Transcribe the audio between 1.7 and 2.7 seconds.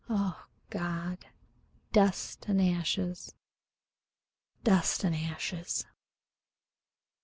Dust and